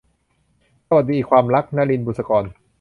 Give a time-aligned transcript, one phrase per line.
[0.87, 2.43] สวัสดีความรัก- นลิน บุษกร